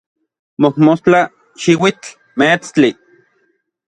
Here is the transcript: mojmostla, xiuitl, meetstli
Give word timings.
mojmostla, 0.61 1.19
xiuitl, 1.61 2.07
meetstli 2.39 2.89